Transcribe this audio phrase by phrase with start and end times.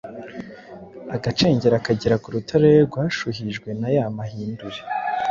[1.15, 4.79] agacengera akagera ku rutare rwashuhijwe na ya mahindure